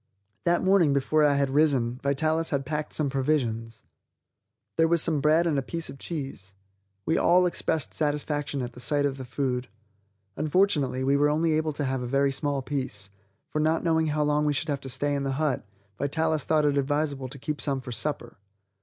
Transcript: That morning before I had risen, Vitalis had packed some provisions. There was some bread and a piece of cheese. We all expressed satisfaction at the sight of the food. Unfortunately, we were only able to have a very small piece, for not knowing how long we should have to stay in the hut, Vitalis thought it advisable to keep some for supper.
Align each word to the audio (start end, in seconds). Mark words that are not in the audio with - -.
That 0.45 0.63
morning 0.63 0.93
before 0.95 1.23
I 1.23 1.35
had 1.35 1.51
risen, 1.51 1.99
Vitalis 2.01 2.49
had 2.49 2.65
packed 2.65 2.91
some 2.91 3.07
provisions. 3.07 3.83
There 4.75 4.87
was 4.87 4.99
some 4.99 5.21
bread 5.21 5.45
and 5.45 5.59
a 5.59 5.61
piece 5.61 5.91
of 5.91 5.99
cheese. 5.99 6.55
We 7.05 7.19
all 7.19 7.45
expressed 7.45 7.93
satisfaction 7.93 8.63
at 8.63 8.73
the 8.73 8.79
sight 8.79 9.05
of 9.05 9.17
the 9.17 9.25
food. 9.25 9.67
Unfortunately, 10.35 11.03
we 11.03 11.17
were 11.17 11.29
only 11.29 11.53
able 11.53 11.71
to 11.73 11.85
have 11.85 12.01
a 12.01 12.07
very 12.07 12.31
small 12.31 12.63
piece, 12.63 13.11
for 13.47 13.59
not 13.59 13.83
knowing 13.83 14.07
how 14.07 14.23
long 14.23 14.45
we 14.47 14.53
should 14.53 14.69
have 14.69 14.81
to 14.81 14.89
stay 14.89 15.13
in 15.13 15.21
the 15.21 15.33
hut, 15.33 15.67
Vitalis 15.99 16.45
thought 16.45 16.65
it 16.65 16.79
advisable 16.79 17.27
to 17.27 17.37
keep 17.37 17.61
some 17.61 17.79
for 17.79 17.91
supper. 17.91 18.37